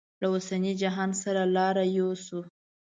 له 0.21 0.27
اوسني 0.33 0.71
جهان 0.81 1.09
سره 1.23 1.41
لاره 1.55 1.83
یوسو. 1.97 2.39